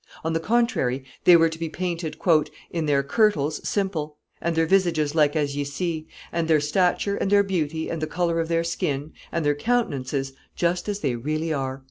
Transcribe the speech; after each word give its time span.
On 0.23 0.33
the 0.33 0.39
contrary, 0.39 1.03
they 1.25 1.37
were 1.37 1.47
to 1.47 1.59
be 1.59 1.69
painted 1.69 2.17
"in 2.71 2.87
their 2.87 3.03
kirtles 3.03 3.61
simple, 3.63 4.17
and 4.41 4.55
their 4.55 4.65
visages 4.65 5.13
like 5.13 5.35
as 5.35 5.55
ye 5.55 5.63
see, 5.63 6.07
and 6.31 6.47
their 6.47 6.59
stature, 6.59 7.17
and 7.17 7.31
their 7.31 7.43
beauty, 7.43 7.87
and 7.87 8.01
the 8.01 8.07
color 8.07 8.39
of 8.39 8.47
their 8.47 8.63
skin, 8.63 9.11
and 9.31 9.45
their 9.45 9.53
countenances, 9.53 10.33
just 10.55 10.89
as 10.89 11.01
they 11.01 11.15
really 11.15 11.53
are." 11.53 11.79